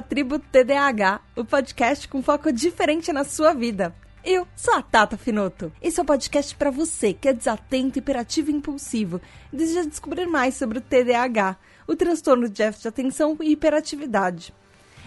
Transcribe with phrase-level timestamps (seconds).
[0.00, 3.94] À Tribo TDAH, o podcast com foco diferente na sua vida.
[4.24, 5.70] Eu sou a Tata Finoto.
[5.82, 9.20] Esse é o um podcast para você que é desatento, hiperativo e impulsivo
[9.52, 11.54] e deseja descobrir mais sobre o TDAH,
[11.86, 14.54] o transtorno de déficit de atenção e hiperatividade.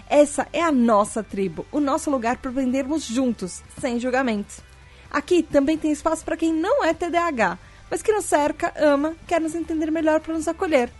[0.07, 4.59] Essa é a nossa tribo, o nosso lugar para aprendermos juntos, sem julgamentos.
[5.09, 7.57] Aqui também tem espaço para quem não é TDAH,
[7.89, 10.91] mas que nos cerca, ama, quer nos entender melhor para nos acolher.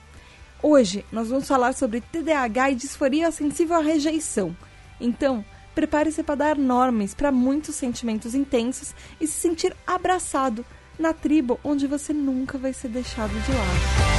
[0.65, 4.55] Hoje nós vamos falar sobre TDAH e disforia sensível à rejeição.
[4.97, 5.43] Então,
[5.75, 10.65] prepare-se para dar nomes para muitos sentimentos intensos e se sentir abraçado
[10.97, 14.12] na tribo onde você nunca vai ser deixado de lado.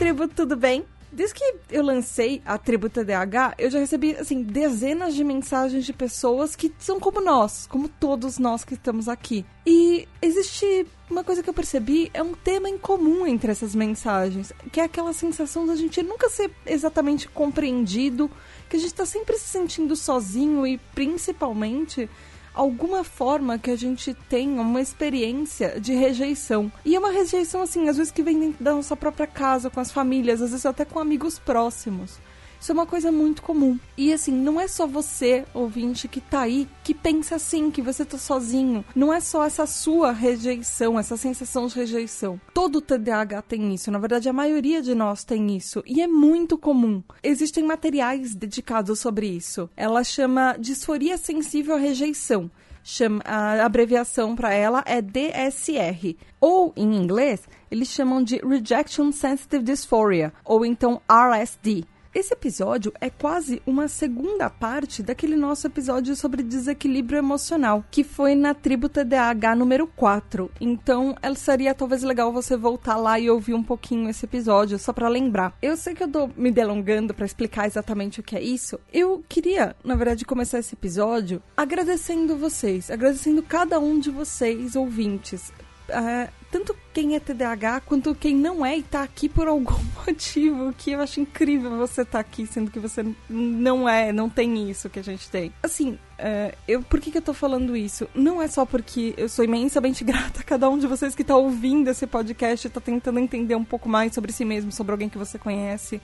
[0.00, 0.82] Tribo, tudo bem?
[1.12, 5.92] Desde que eu lancei a Tribo TDAH, eu já recebi, assim, dezenas de mensagens de
[5.92, 9.44] pessoas que são como nós, como todos nós que estamos aqui.
[9.66, 14.54] E existe uma coisa que eu percebi, é um tema em comum entre essas mensagens,
[14.72, 18.30] que é aquela sensação da gente nunca ser exatamente compreendido,
[18.70, 22.08] que a gente tá sempre se sentindo sozinho e, principalmente,
[22.54, 26.70] alguma forma que a gente tenha uma experiência de rejeição.
[26.84, 29.80] E é uma rejeição, assim, às vezes que vem dentro da nossa própria casa, com
[29.80, 32.18] as famílias, às vezes até com amigos próximos.
[32.60, 33.78] Isso é uma coisa muito comum.
[33.96, 38.04] E assim, não é só você, ouvinte, que tá aí, que pensa assim, que você
[38.04, 38.84] tá sozinho.
[38.94, 42.38] Não é só essa sua rejeição, essa sensação de rejeição.
[42.52, 43.90] Todo TDAH tem isso.
[43.90, 45.82] Na verdade, a maioria de nós tem isso.
[45.86, 47.02] E é muito comum.
[47.22, 49.70] Existem materiais dedicados sobre isso.
[49.74, 52.50] Ela chama disforia sensível à rejeição.
[52.82, 56.16] Chama, a abreviação para ela é DSR.
[56.40, 57.40] Ou, em inglês,
[57.70, 61.86] eles chamam de Rejection Sensitive Dysphoria, ou então RSD.
[62.12, 68.34] Esse episódio é quase uma segunda parte daquele nosso episódio sobre desequilíbrio emocional, que foi
[68.34, 70.50] na tribo TDAH número 4.
[70.60, 75.08] Então, seria talvez legal você voltar lá e ouvir um pouquinho esse episódio, só para
[75.08, 75.56] lembrar.
[75.62, 78.80] Eu sei que eu tô me delongando para explicar exatamente o que é isso.
[78.92, 85.52] Eu queria, na verdade, começar esse episódio agradecendo vocês, agradecendo cada um de vocês, ouvintes.
[85.88, 90.72] Uh, tanto quem é TDAH quanto quem não é e tá aqui por algum motivo
[90.76, 94.88] que eu acho incrível você tá aqui, sendo que você não é, não tem isso
[94.88, 95.52] que a gente tem.
[95.62, 98.08] Assim, uh, eu, por que, que eu tô falando isso?
[98.14, 101.36] Não é só porque eu sou imensamente grata a cada um de vocês que tá
[101.36, 105.08] ouvindo esse podcast e tá tentando entender um pouco mais sobre si mesmo, sobre alguém
[105.08, 106.00] que você conhece,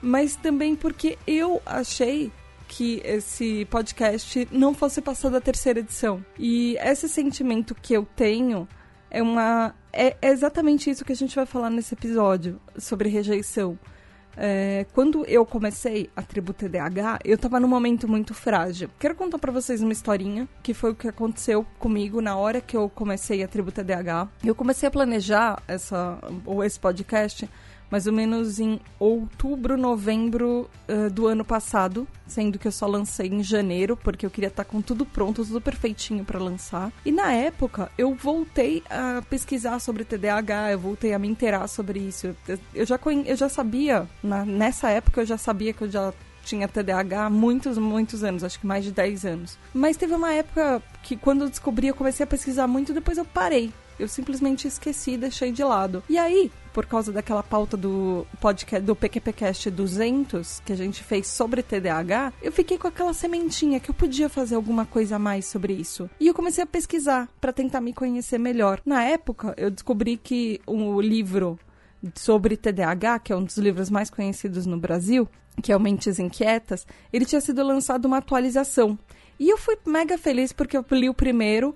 [0.00, 2.30] mas também porque eu achei
[2.66, 6.24] que esse podcast não fosse passar da terceira edição.
[6.38, 8.66] E esse sentimento que eu tenho
[9.14, 9.72] é uma.
[9.92, 13.78] É, é exatamente isso que a gente vai falar nesse episódio sobre rejeição.
[14.36, 18.90] É, quando eu comecei a tribo TDAH, eu tava num momento muito frágil.
[18.98, 22.76] Quero contar para vocês uma historinha, que foi o que aconteceu comigo na hora que
[22.76, 24.28] eu comecei a tribo TDAH.
[24.44, 27.48] Eu comecei a planejar essa, ou esse podcast
[27.94, 33.28] mais ou menos em outubro, novembro uh, do ano passado, sendo que eu só lancei
[33.28, 36.92] em janeiro, porque eu queria estar tá com tudo pronto, tudo perfeitinho para lançar.
[37.04, 42.00] E na época, eu voltei a pesquisar sobre TDAH, eu voltei a me inteirar sobre
[42.00, 42.34] isso.
[42.74, 46.12] Eu já, eu já sabia, na, nessa época, eu já sabia que eu já
[46.44, 49.56] tinha TDAH há muitos, muitos anos, acho que mais de 10 anos.
[49.72, 53.24] Mas teve uma época que, quando eu descobri, eu comecei a pesquisar muito, depois eu
[53.24, 53.72] parei.
[53.98, 56.02] Eu simplesmente esqueci e deixei de lado.
[56.08, 61.28] E aí, por causa daquela pauta do podcast do PQPcast 200 que a gente fez
[61.28, 65.46] sobre TDAH, eu fiquei com aquela sementinha que eu podia fazer alguma coisa a mais
[65.46, 66.10] sobre isso.
[66.18, 68.80] E eu comecei a pesquisar para tentar me conhecer melhor.
[68.84, 71.58] Na época, eu descobri que o livro
[72.14, 75.28] sobre TDAH, que é um dos livros mais conhecidos no Brasil,
[75.62, 78.98] que é o Mentes Inquietas, ele tinha sido lançado uma atualização.
[79.38, 81.74] E eu fui mega feliz porque eu li o primeiro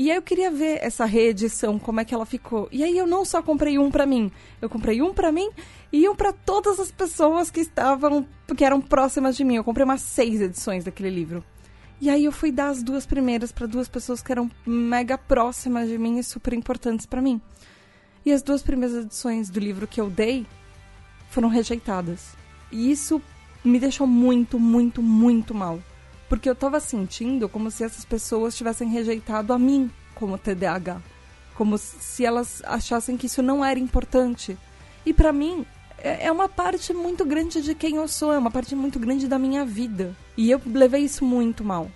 [0.00, 2.68] e aí eu queria ver essa reedição, como é que ela ficou.
[2.70, 4.30] E aí eu não só comprei um para mim,
[4.62, 5.50] eu comprei um para mim
[5.92, 8.24] e um para todas as pessoas que estavam,
[8.56, 9.56] que eram próximas de mim.
[9.56, 11.42] Eu comprei umas seis edições daquele livro.
[12.00, 15.88] E aí eu fui dar as duas primeiras para duas pessoas que eram mega próximas
[15.88, 17.40] de mim e super importantes para mim.
[18.24, 20.46] E as duas primeiras edições do livro que eu dei
[21.28, 22.36] foram rejeitadas.
[22.70, 23.20] E isso
[23.64, 25.80] me deixou muito, muito, muito mal.
[26.28, 31.00] Porque eu tava sentindo como se essas pessoas tivessem rejeitado a mim como TDAH.
[31.54, 34.56] Como se elas achassem que isso não era importante.
[35.04, 35.64] E para mim,
[35.98, 39.26] é, é uma parte muito grande de quem eu sou, é uma parte muito grande
[39.26, 40.14] da minha vida.
[40.36, 41.90] E eu levei isso muito mal.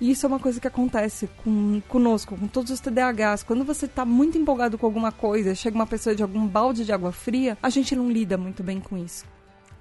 [0.00, 3.42] E isso é uma coisa que acontece com, conosco, com todos os TDAHs.
[3.42, 6.92] Quando você tá muito empolgado com alguma coisa, chega uma pessoa de algum balde de
[6.92, 9.24] água fria, a gente não lida muito bem com isso.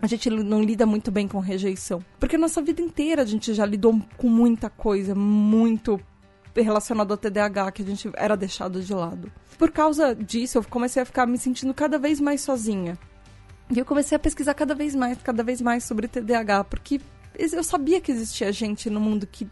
[0.04, 2.04] A gente não lida muito bem com rejeição.
[2.20, 5.98] Porque a nossa vida inteira a gente já lidou com muita coisa, muito
[6.54, 9.32] relacionado ao TDAH, que a gente era deixado de lado.
[9.58, 13.00] Por causa disso, eu comecei a ficar me sentindo cada vez mais sozinha.
[13.74, 17.00] E eu comecei a pesquisar cada vez mais, cada vez mais sobre TDAH, porque
[17.40, 19.50] eu sabia que existia gente no mundo que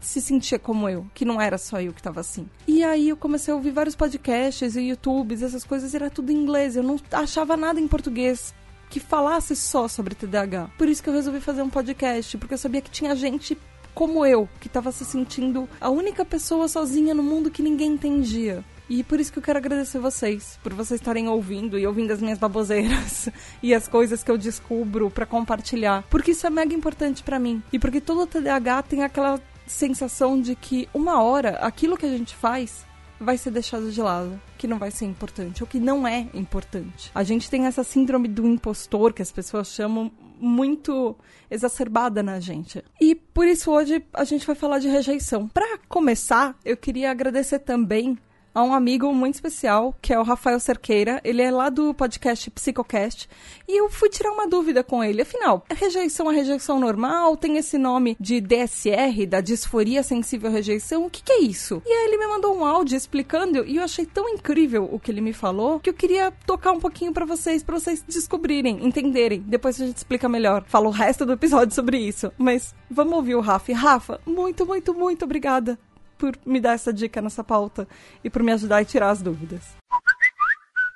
[0.00, 2.48] se sentia como eu, que não era só eu que estava assim.
[2.66, 6.36] E aí eu comecei a ouvir vários podcasts e YouTubes, essas coisas, era tudo em
[6.36, 6.74] inglês.
[6.74, 8.54] Eu não achava nada em português
[8.90, 10.72] que falasse só sobre TDAH.
[10.76, 13.56] Por isso que eu resolvi fazer um podcast, porque eu sabia que tinha gente
[13.94, 18.64] como eu, que estava se sentindo a única pessoa sozinha no mundo que ninguém entendia.
[18.88, 22.20] E por isso que eu quero agradecer vocês, por vocês estarem ouvindo e ouvindo as
[22.20, 23.28] minhas baboseiras
[23.62, 27.62] e as coisas que eu descubro para compartilhar, porque isso é mega importante para mim.
[27.72, 32.34] E porque todo TDAH tem aquela sensação de que uma hora aquilo que a gente
[32.34, 32.84] faz
[33.20, 37.10] vai ser deixado de lado, que não vai ser importante, ou que não é importante.
[37.14, 41.14] A gente tem essa síndrome do impostor que as pessoas chamam muito
[41.50, 42.82] exacerbada na gente.
[43.00, 45.46] E por isso hoje a gente vai falar de rejeição.
[45.46, 48.18] Para começar, eu queria agradecer também
[48.54, 51.20] a um amigo muito especial, que é o Rafael Cerqueira.
[51.24, 53.28] Ele é lá do podcast Psicocast.
[53.68, 55.22] E eu fui tirar uma dúvida com ele.
[55.22, 57.36] Afinal, é rejeição a rejeição normal?
[57.36, 61.06] Tem esse nome de DSR, da disforia sensível à rejeição?
[61.06, 61.82] O que, que é isso?
[61.86, 65.10] E aí ele me mandou um áudio explicando e eu achei tão incrível o que
[65.10, 69.40] ele me falou que eu queria tocar um pouquinho para vocês, para vocês descobrirem, entenderem.
[69.46, 70.64] Depois a gente explica melhor.
[70.66, 72.32] Fala o resto do episódio sobre isso.
[72.36, 73.72] Mas vamos ouvir o Rafa.
[73.74, 75.78] Rafa, muito, muito, muito obrigada
[76.20, 77.88] por me dar essa dica nessa pauta
[78.22, 79.74] e por me ajudar a tirar as dúvidas.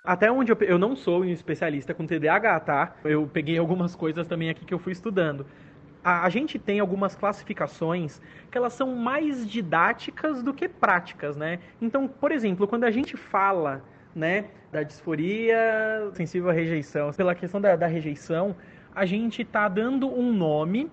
[0.05, 2.97] Até onde eu, eu não sou um especialista com TDAH, tá?
[3.03, 5.47] Eu peguei algumas coisas também aqui que eu fui estudando.
[6.05, 11.59] A, gente tem algumas classificações que elas são mais didáticas do que práticas, né?
[11.81, 13.82] Então, por exemplo, quando a gente fala
[14.15, 15.56] né, da disforia
[16.12, 18.55] sensível à rejeição, pela questão da, da rejeição,
[18.94, 20.91] a gente está dando um nome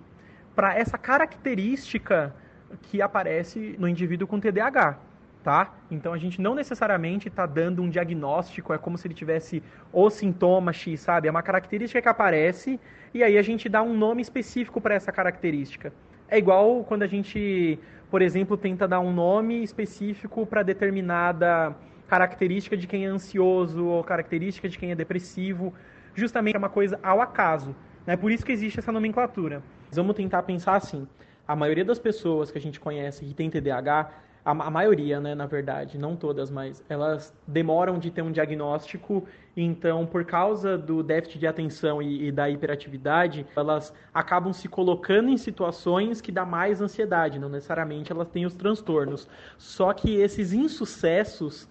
[0.56, 2.34] para essa característica
[2.83, 4.97] que aparece no indivíduo com TDAH,
[5.44, 5.73] tá?
[5.89, 10.09] Então a gente não necessariamente está dando um diagnóstico, é como se ele tivesse o
[10.09, 11.27] sintoma X, sabe?
[11.27, 12.79] É uma característica que aparece
[13.13, 15.94] e aí a gente dá um nome específico para essa característica.
[16.29, 17.77] É igual quando a gente,
[18.09, 21.75] por exemplo, tenta dar um nome específico para determinada
[22.07, 25.74] característica de quem é ansioso ou característica de quem é depressivo,
[26.13, 27.75] justamente é uma coisa ao acaso.
[28.06, 28.17] É né?
[28.17, 29.62] por isso que existe essa nomenclatura.
[29.91, 31.07] Vamos tentar pensar assim
[31.51, 34.09] a maioria das pessoas que a gente conhece que tem TDAH,
[34.44, 39.27] a, a, maioria, né, na verdade, não todas, mas elas demoram de ter um diagnóstico,
[39.56, 45.30] então, por causa do déficit de atenção e, e da hiperatividade, elas acabam se colocando
[45.30, 49.27] em situações que dá mais ansiedade, não necessariamente elas têm os transtornos.
[49.57, 51.68] Só que esses insucessos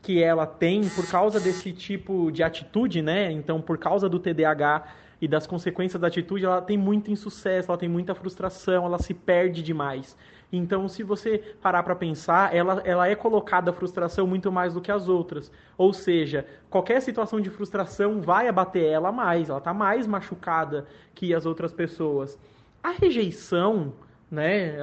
[0.00, 3.30] que ela tem por causa desse tipo de atitude, né?
[3.30, 4.86] Então, por causa do TDAH,
[5.20, 9.12] e das consequências da atitude, ela tem muito insucesso, ela tem muita frustração, ela se
[9.12, 10.16] perde demais.
[10.50, 14.80] Então, se você parar para pensar, ela, ela é colocada a frustração muito mais do
[14.80, 15.52] que as outras.
[15.76, 21.34] Ou seja, qualquer situação de frustração vai abater ela mais, ela está mais machucada que
[21.34, 22.38] as outras pessoas.
[22.82, 23.92] A rejeição,
[24.30, 24.76] né,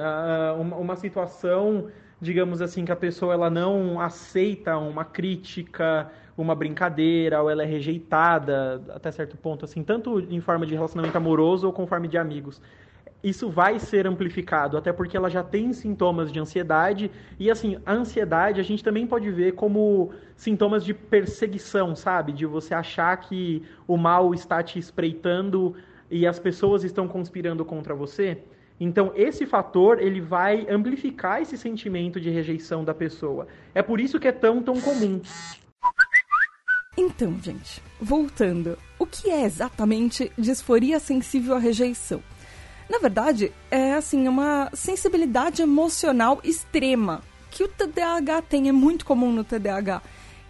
[0.78, 1.88] uma, situação,
[2.20, 7.66] digamos assim, que a pessoa ela não aceita uma crítica, uma brincadeira, ou ela é
[7.66, 12.18] rejeitada até certo ponto, assim, tanto em forma de relacionamento amoroso ou com forma de
[12.18, 12.60] amigos.
[13.24, 17.92] Isso vai ser amplificado, até porque ela já tem sintomas de ansiedade, e assim, a
[17.92, 22.32] ansiedade a gente também pode ver como sintomas de perseguição, sabe?
[22.32, 25.74] De você achar que o mal está te espreitando
[26.10, 28.38] e as pessoas estão conspirando contra você.
[28.78, 33.48] Então, esse fator, ele vai amplificar esse sentimento de rejeição da pessoa.
[33.74, 35.20] É por isso que é tão, tão comum.
[36.96, 42.22] Então, gente, voltando, o que é exatamente disforia sensível à rejeição?
[42.88, 49.32] Na verdade, é assim, uma sensibilidade emocional extrema que o TDAH tem, é muito comum
[49.32, 50.02] no TDAH.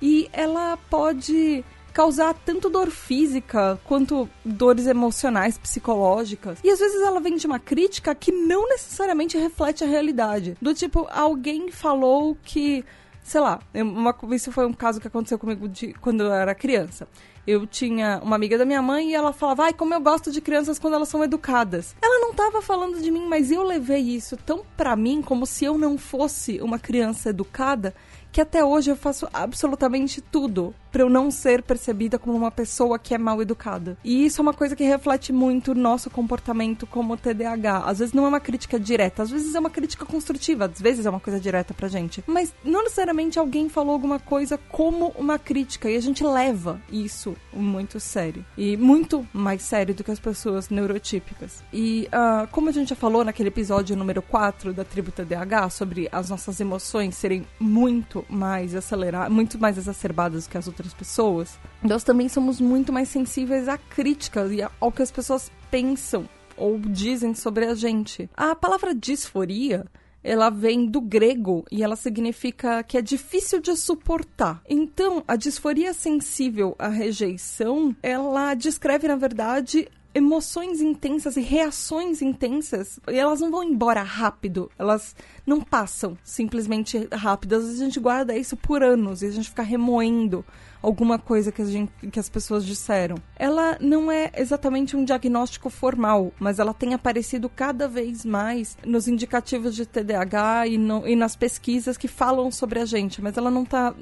[0.03, 1.65] E ela pode
[1.97, 6.59] causar tanto dor física quanto dores emocionais, psicológicas.
[6.62, 10.59] E às vezes ela vem de uma crítica que não necessariamente reflete a realidade.
[10.61, 12.85] Do tipo, alguém falou que
[13.26, 17.09] sei lá, uma, isso foi um caso que aconteceu comigo de, quando eu era criança.
[17.45, 20.40] Eu tinha uma amiga da minha mãe e ela falava, ai, como eu gosto de
[20.40, 21.97] crianças quando elas são educadas.
[22.00, 25.64] Ela não estava falando de mim, mas eu levei isso tão pra mim como se
[25.64, 27.95] eu não fosse uma criança educada
[28.30, 32.99] que até hoje eu faço absolutamente tudo para eu não ser percebida como uma pessoa
[32.99, 33.99] que é mal educada.
[34.03, 37.85] E isso é uma coisa que reflete muito o nosso comportamento como TDAH.
[37.85, 41.05] Às vezes não é uma crítica direta, às vezes é uma crítica construtiva, às vezes
[41.05, 42.25] é uma coisa direta pra gente.
[42.26, 47.37] Mas não necessariamente alguém falou alguma coisa como uma crítica e a gente leva isso
[47.53, 48.43] muito sério.
[48.57, 51.62] E muito mais sério do que as pessoas neurotípicas.
[51.75, 56.09] E uh, como a gente já falou naquele episódio número 4 da tribo TDAH sobre
[56.11, 62.05] as nossas emoções serem muito mais aceleradas, muito mais exacerbadas que as outras pessoas, nós
[62.05, 67.35] também somos muito mais sensíveis a críticas e ao que as pessoas pensam ou dizem
[67.35, 68.31] sobre a gente.
[68.37, 69.85] A palavra disforia
[70.26, 74.61] ela vem do grego e ela significa que é difícil de suportar.
[74.69, 82.99] Então, a disforia sensível à rejeição, ela descreve, na verdade, emoções intensas e reações intensas,
[83.07, 85.14] e elas não vão embora rápido, elas
[85.47, 87.55] não passam simplesmente rápido.
[87.55, 90.45] A gente guarda isso por anos e a gente fica remoendo
[90.83, 93.16] alguma coisa que, gente, que as pessoas disseram.
[93.37, 99.09] Ela não é exatamente um diagnóstico formal, mas ela tem aparecido cada vez mais nos
[99.09, 103.50] indicativos de TDAH e, no, e nas pesquisas que falam sobre a gente, mas ela
[103.50, 103.95] não está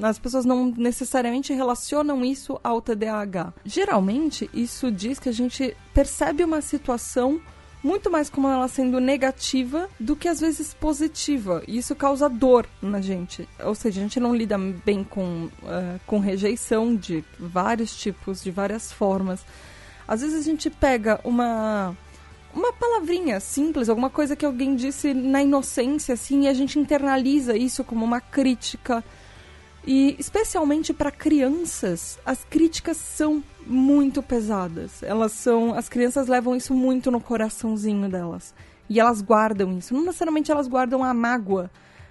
[0.00, 3.52] as pessoas não necessariamente relacionam isso ao TDAH.
[3.64, 7.40] Geralmente, isso diz que a gente percebe uma situação
[7.82, 11.62] muito mais como ela sendo negativa do que às vezes positiva.
[11.66, 13.48] E isso causa dor na gente.
[13.64, 18.50] Ou seja, a gente não lida bem com, uh, com rejeição de vários tipos, de
[18.50, 19.44] várias formas.
[20.06, 21.96] Às vezes a gente pega uma
[22.54, 27.56] uma palavrinha simples, alguma coisa que alguém disse na inocência, assim, e a gente internaliza
[27.56, 29.02] isso como uma crítica
[29.84, 35.02] e especialmente para crianças, as críticas são muito pesadas.
[35.02, 38.54] Elas são, as crianças levam isso muito no coraçãozinho delas.
[38.88, 39.94] E elas guardam isso.
[39.94, 41.70] Não necessariamente elas guardam a mágoa,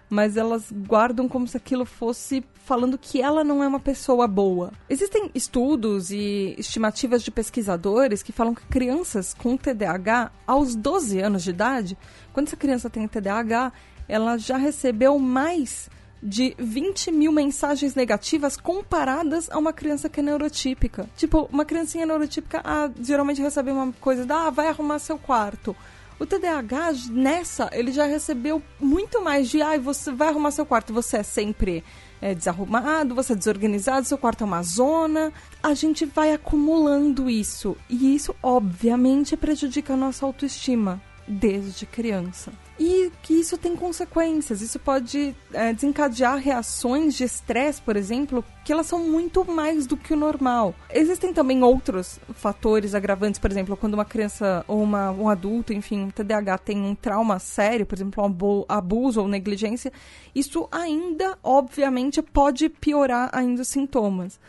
[0.09, 4.71] mas elas guardam como se aquilo fosse falando que ela não é uma pessoa boa.
[4.89, 11.43] Existem estudos e estimativas de pesquisadores que falam que crianças com TDAH, aos 12 anos
[11.43, 11.97] de idade,
[12.33, 13.71] quando essa criança tem TDAH,
[14.07, 15.89] ela já recebeu mais
[16.21, 21.09] de 20 mil mensagens negativas comparadas a uma criança que é neurotípica.
[21.15, 25.75] Tipo, uma criancinha neurotípica ah, geralmente recebe uma coisa da ah, vai arrumar seu quarto.
[26.19, 30.93] O TDAH, nessa, ele já recebeu muito mais de ah, você vai arrumar seu quarto,
[30.93, 31.83] você é sempre
[32.21, 35.33] é, desarrumado, você é desorganizado, seu quarto é uma zona.
[35.63, 37.75] A gente vai acumulando isso.
[37.89, 42.51] E isso, obviamente, prejudica a nossa autoestima desde criança
[42.83, 44.59] e que isso tem consequências.
[44.59, 49.95] Isso pode é, desencadear reações de estresse, por exemplo, que elas são muito mais do
[49.95, 50.73] que o normal.
[50.91, 56.05] Existem também outros fatores agravantes, por exemplo, quando uma criança ou uma, um adulto, enfim,
[56.05, 59.93] um TDAH tem um trauma sério, por exemplo, um abuso ou negligência,
[60.33, 64.39] isso ainda, obviamente, pode piorar ainda os sintomas.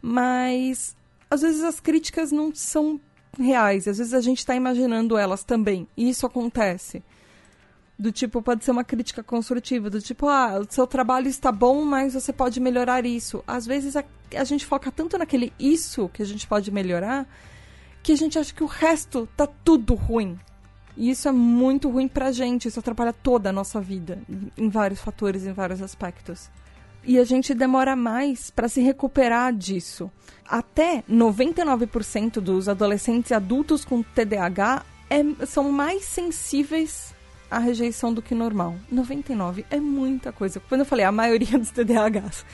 [0.00, 0.96] Mas
[1.28, 3.00] às vezes as críticas não são
[3.36, 7.02] reais, às vezes a gente está imaginando elas também, e isso acontece.
[7.98, 11.84] Do tipo, pode ser uma crítica construtiva, do tipo, ah, o seu trabalho está bom,
[11.84, 13.44] mas você pode melhorar isso.
[13.46, 14.04] Às vezes a,
[14.36, 17.26] a gente foca tanto naquele isso que a gente pode melhorar,
[18.02, 20.38] que a gente acha que o resto tá tudo ruim.
[20.96, 24.18] E isso é muito ruim pra gente, isso atrapalha toda a nossa vida,
[24.56, 26.50] em vários fatores, em vários aspectos.
[27.04, 30.10] E a gente demora mais para se recuperar disso.
[30.46, 37.14] Até 99% dos adolescentes e adultos com TDAH é, são mais sensíveis
[37.52, 38.76] a rejeição do que normal.
[38.90, 40.60] 99 é muita coisa.
[40.60, 42.44] Quando eu falei a maioria dos TDAHs.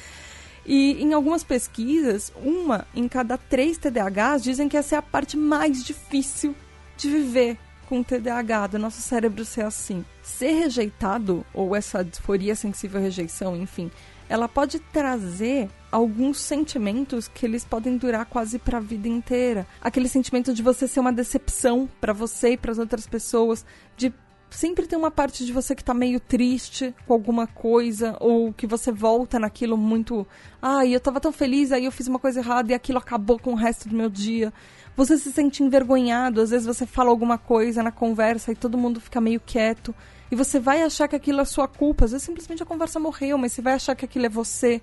[0.66, 5.36] E em algumas pesquisas, uma em cada três TDAHs dizem que essa é a parte
[5.36, 6.54] mais difícil
[6.96, 7.56] de viver
[7.88, 10.04] com TDAH, do nosso cérebro ser assim.
[10.22, 13.90] Ser rejeitado, ou essa disforia sensível à rejeição, enfim,
[14.28, 19.66] ela pode trazer alguns sentimentos que eles podem durar quase para a vida inteira.
[19.80, 23.64] Aquele sentimento de você ser uma decepção para você e para as outras pessoas,
[23.96, 24.12] de
[24.50, 28.66] sempre tem uma parte de você que tá meio triste com alguma coisa, ou que
[28.66, 30.26] você volta naquilo muito.
[30.60, 33.38] Ai, ah, eu tava tão feliz, aí eu fiz uma coisa errada e aquilo acabou
[33.38, 34.52] com o resto do meu dia.
[34.96, 39.00] Você se sente envergonhado, às vezes você fala alguma coisa na conversa e todo mundo
[39.00, 39.94] fica meio quieto.
[40.30, 42.04] E você vai achar que aquilo é sua culpa.
[42.04, 44.82] Às vezes simplesmente a conversa morreu, mas você vai achar que aquilo é você.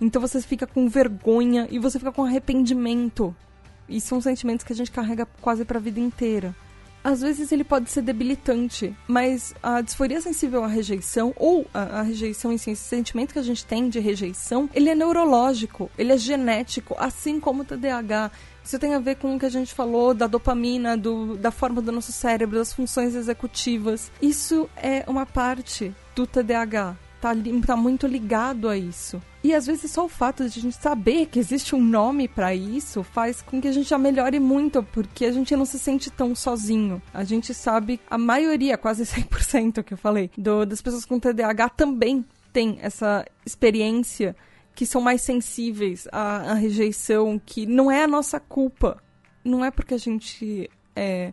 [0.00, 3.34] Então você fica com vergonha e você fica com arrependimento.
[3.88, 6.54] E são sentimentos que a gente carrega quase para a vida inteira
[7.02, 12.02] às vezes ele pode ser debilitante, mas a disforia sensível à rejeição ou a, a,
[12.02, 16.12] rejeição em si, esse sentimento que a gente tem de rejeição, ele é neurológico, ele
[16.12, 18.30] é genético, assim como o TDAH.
[18.64, 21.82] Isso tem a ver com o que a gente falou da dopamina, do, da forma
[21.82, 24.10] do nosso cérebro, das funções executivas.
[24.20, 26.96] Isso é uma parte do TDAH.
[27.22, 27.32] Tá,
[27.64, 29.22] tá muito ligado a isso.
[29.44, 32.52] E às vezes só o fato de a gente saber que existe um nome para
[32.52, 36.10] isso faz com que a gente já melhore muito, porque a gente não se sente
[36.10, 37.00] tão sozinho.
[37.14, 41.68] A gente sabe, a maioria, quase 100% que eu falei, do, das pessoas com TDAH
[41.70, 44.36] também tem essa experiência
[44.74, 49.02] que são mais sensíveis à, à rejeição, que não é a nossa culpa.
[49.44, 51.32] Não é porque a gente é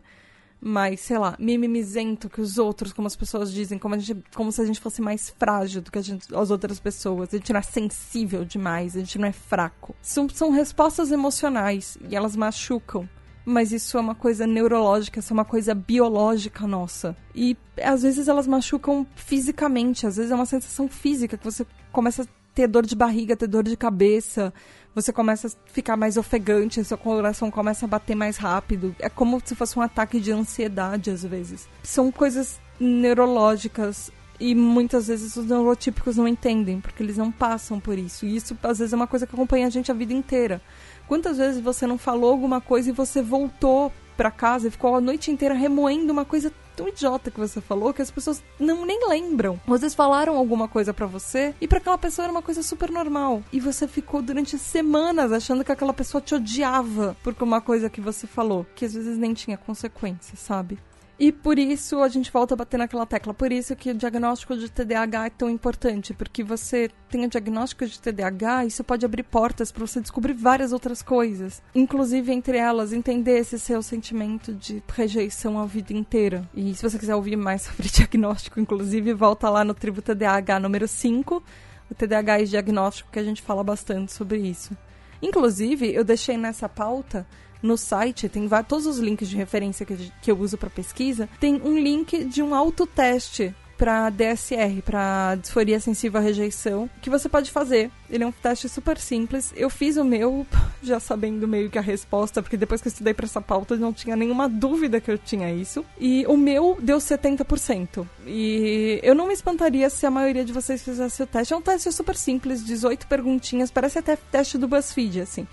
[0.62, 4.62] mais, sei lá, mimimizento que os outros, como as pessoas dizem, como, gente, como se
[4.62, 7.34] a gente fosse mais frágil do que gente, as outras pessoas.
[7.34, 9.96] A gente não é sensível demais, a gente não é fraco.
[10.02, 13.08] São, são respostas emocionais e elas machucam.
[13.46, 17.16] Mas isso é uma coisa neurológica, isso é uma coisa biológica nossa.
[17.34, 22.24] E às vezes elas machucam fisicamente, às vezes é uma sensação física que você começa
[22.24, 24.54] a ter dor de barriga, ter dor de cabeça,
[24.94, 28.96] você começa a ficar mais ofegante, seu coração começa a bater mais rápido.
[29.00, 31.68] É como se fosse um ataque de ansiedade, às vezes.
[31.84, 37.98] São coisas neurológicas e muitas vezes os neurotípicos não entendem, porque eles não passam por
[37.98, 38.26] isso.
[38.26, 40.62] E isso, às vezes, é uma coisa que acompanha a gente a vida inteira.
[41.08, 45.02] Quantas vezes você não falou alguma coisa e você voltou para casa e ficou a
[45.02, 49.10] noite inteira remoendo uma coisa tão idiota que você falou que as pessoas não nem
[49.10, 49.60] lembram.
[49.68, 53.44] Vezes falaram alguma coisa para você e para aquela pessoa era uma coisa super normal.
[53.52, 58.00] E você ficou durante semanas achando que aquela pessoa te odiava por uma coisa que
[58.00, 60.80] você falou, que às vezes nem tinha consequência, sabe?
[61.20, 63.34] E por isso a gente volta a bater naquela tecla.
[63.34, 67.86] Por isso que o diagnóstico de TDAH é tão importante, porque você tem o diagnóstico
[67.86, 72.94] de TDAH isso pode abrir portas para você descobrir várias outras coisas, inclusive entre elas
[72.94, 76.50] entender esse seu sentimento de rejeição a vida inteira.
[76.56, 80.88] E se você quiser ouvir mais sobre diagnóstico, inclusive, volta lá no Tribo TDAH número
[80.88, 81.44] 5,
[81.92, 84.78] o TDAH e diagnóstico, que a gente fala bastante sobre isso.
[85.22, 87.28] Inclusive, eu deixei nessa pauta
[87.62, 91.62] no site, tem todos os links de referência que, que eu uso para pesquisa, tem
[91.64, 97.50] um link de um autoteste para DSR, para disforia sensível à rejeição, que você pode
[97.50, 97.90] fazer.
[98.10, 99.54] Ele é um teste super simples.
[99.56, 100.46] Eu fiz o meu
[100.84, 103.94] já sabendo meio que a resposta, porque depois que eu estudei para essa pauta não
[103.94, 105.86] tinha nenhuma dúvida que eu tinha isso.
[105.98, 108.06] E o meu deu 70%.
[108.28, 111.54] E eu não me espantaria se a maioria de vocês fizesse o teste.
[111.54, 115.48] É um teste super simples, 18 perguntinhas, parece até teste do BuzzFeed, assim.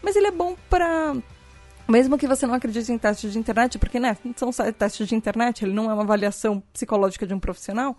[0.00, 1.16] Mas ele é bom para
[1.92, 5.62] mesmo que você não acredite em testes de internet, porque né, são testes de internet,
[5.62, 7.94] ele não é uma avaliação psicológica de um profissional,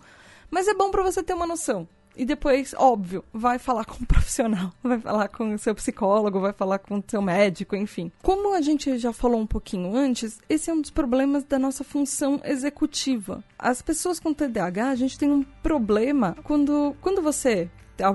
[0.50, 1.86] mas é bom para você ter uma noção.
[2.16, 6.52] E depois, óbvio, vai falar com um profissional, vai falar com o seu psicólogo, vai
[6.52, 8.10] falar com o seu médico, enfim.
[8.20, 11.84] Como a gente já falou um pouquinho antes, esse é um dos problemas da nossa
[11.84, 13.44] função executiva.
[13.56, 17.70] As pessoas com TDAH, a gente tem um problema quando, quando você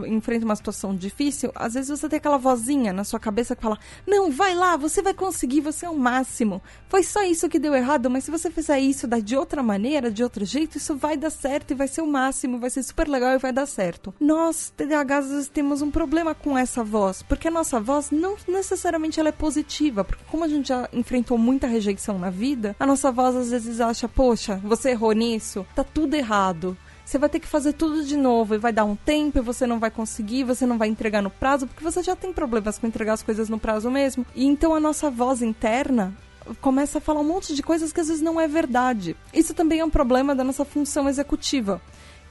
[0.07, 3.77] enfrenta uma situação difícil, às vezes você tem aquela vozinha na sua cabeça que fala:
[4.05, 6.61] Não, vai lá, você vai conseguir, você é o máximo.
[6.87, 10.23] Foi só isso que deu errado, mas se você fizer isso de outra maneira, de
[10.23, 13.33] outro jeito, isso vai dar certo e vai ser o máximo, vai ser super legal
[13.33, 14.13] e vai dar certo.
[14.19, 18.35] Nós, TDAH, às vezes temos um problema com essa voz, porque a nossa voz não
[18.47, 22.85] necessariamente ela é positiva, porque como a gente já enfrentou muita rejeição na vida, a
[22.85, 26.77] nossa voz às vezes acha: Poxa, você errou nisso, tá tudo errado
[27.09, 29.65] você vai ter que fazer tudo de novo e vai dar um tempo e você
[29.65, 32.85] não vai conseguir, você não vai entregar no prazo, porque você já tem problemas com
[32.85, 34.23] entregar as coisas no prazo mesmo.
[34.35, 36.13] E então a nossa voz interna
[36.61, 39.15] começa a falar um monte de coisas que às vezes não é verdade.
[39.33, 41.81] Isso também é um problema da nossa função executiva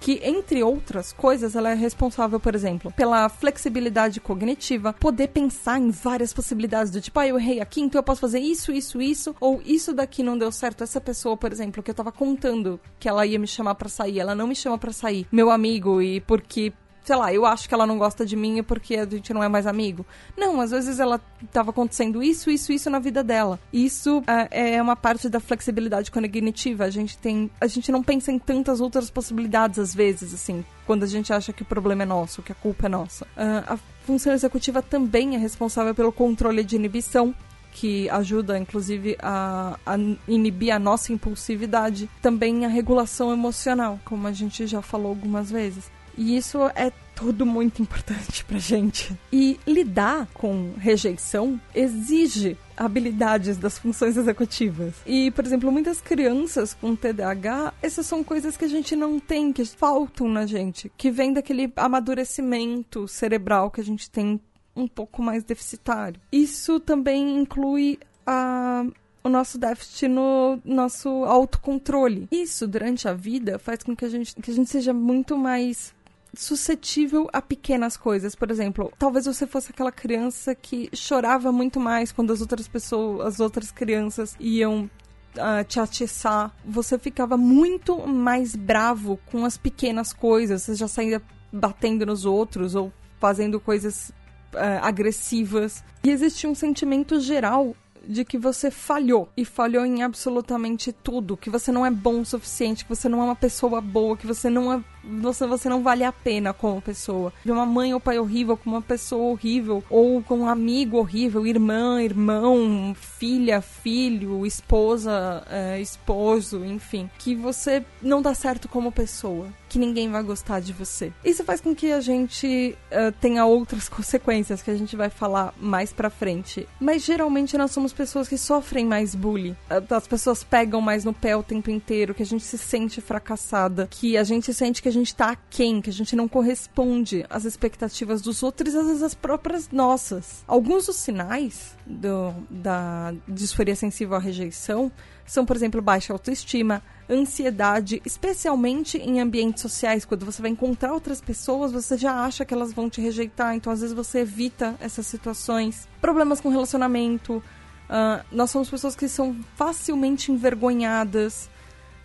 [0.00, 5.90] que, entre outras coisas, ela é responsável, por exemplo, pela flexibilidade cognitiva, poder pensar em
[5.90, 9.34] várias possibilidades do tipo, ah, eu errei aqui, então eu posso fazer isso, isso, isso,
[9.40, 10.84] ou isso daqui não deu certo.
[10.84, 14.18] Essa pessoa, por exemplo, que eu tava contando que ela ia me chamar para sair,
[14.18, 16.72] ela não me chama para sair, meu amigo, e porque
[17.08, 19.48] sei lá, eu acho que ela não gosta de mim porque a gente não é
[19.48, 20.04] mais amigo.
[20.36, 23.58] Não, às vezes ela estava acontecendo isso, isso, isso na vida dela.
[23.72, 26.84] Isso é, é uma parte da flexibilidade cognitiva.
[26.84, 31.02] A gente tem, a gente não pensa em tantas outras possibilidades às vezes, assim, quando
[31.02, 33.24] a gente acha que o problema é nosso, que a culpa é nossa.
[33.24, 37.34] Uh, a função executiva também é responsável pelo controle de inibição,
[37.72, 42.10] que ajuda, inclusive, a, a, inibir a nossa impulsividade.
[42.20, 45.90] Também a regulação emocional, como a gente já falou algumas vezes.
[46.18, 49.16] E isso é tudo muito importante pra gente.
[49.32, 54.94] E lidar com rejeição exige habilidades das funções executivas.
[55.06, 59.52] E, por exemplo, muitas crianças com TDAH, essas são coisas que a gente não tem,
[59.52, 64.40] que faltam na gente, que vem daquele amadurecimento cerebral que a gente tem
[64.74, 66.20] um pouco mais deficitário.
[66.32, 68.84] Isso também inclui a
[69.28, 72.28] o nosso déficit no nosso autocontrole.
[72.30, 75.94] Isso, durante a vida, faz com que a gente, que a gente seja muito mais
[76.34, 78.34] suscetível a pequenas coisas.
[78.34, 83.26] Por exemplo, talvez você fosse aquela criança que chorava muito mais quando as outras pessoas,
[83.26, 84.90] as outras crianças iam
[85.36, 90.62] Uh, te atiçar, você ficava muito mais bravo com as pequenas coisas.
[90.62, 94.10] Você já saía batendo nos outros ou fazendo coisas
[94.54, 95.84] uh, agressivas.
[96.02, 101.50] E existe um sentimento geral de que você falhou e falhou em absolutamente tudo, que
[101.50, 104.48] você não é bom o suficiente, que você não é uma pessoa boa, que você
[104.48, 107.32] não é você, você não vale a pena como pessoa.
[107.44, 111.46] De uma mãe ou pai horrível com uma pessoa horrível, ou com um amigo horrível,
[111.46, 117.10] irmã, irmão, filha, filho, esposa, é, esposo, enfim.
[117.18, 119.48] Que você não dá certo como pessoa.
[119.68, 121.12] Que ninguém vai gostar de você.
[121.22, 125.52] Isso faz com que a gente uh, tenha outras consequências que a gente vai falar
[125.60, 126.66] mais pra frente.
[126.80, 129.54] Mas geralmente nós somos pessoas que sofrem mais bullying.
[129.90, 133.88] As pessoas pegam mais no pé o tempo inteiro, que a gente se sente fracassada,
[133.90, 137.44] que a gente sente que a gente tá aquém, que a gente não corresponde às
[137.44, 140.44] expectativas dos outros e às vezes às próprias nossas.
[140.46, 144.90] Alguns dos sinais do, da disforia sensível à rejeição
[145.26, 151.20] são, por exemplo, baixa autoestima, ansiedade, especialmente em ambientes sociais, quando você vai encontrar outras
[151.20, 155.06] pessoas, você já acha que elas vão te rejeitar, então às vezes você evita essas
[155.06, 155.86] situações.
[156.00, 161.50] Problemas com relacionamento, uh, nós somos pessoas que são facilmente envergonhadas,